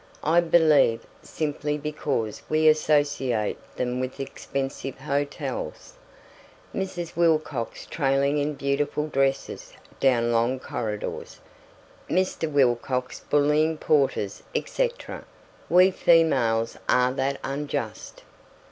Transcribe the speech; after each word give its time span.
I 0.23 0.39
believe 0.39 1.05
simply 1.21 1.77
because 1.77 2.41
we 2.49 2.67
associate 2.67 3.59
them 3.75 3.99
with 3.99 4.19
expensive 4.19 4.97
hotels 4.97 5.93
Mrs. 6.73 7.15
Wilcox 7.15 7.85
trailing 7.85 8.39
in 8.39 8.55
beautiful 8.55 9.05
dresses 9.07 9.73
down 9.99 10.31
long 10.31 10.57
corridors, 10.59 11.39
Mr. 12.09 12.49
Wilcox 12.51 13.19
bullying 13.29 13.77
porters, 13.77 14.41
etc. 14.55 15.23
We 15.69 15.91
females 15.91 16.77
are 16.89 17.11
that 17.13 17.39
unjust. 17.43 18.23